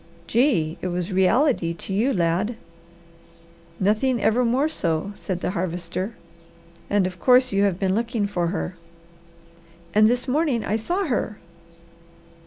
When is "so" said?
4.67-5.11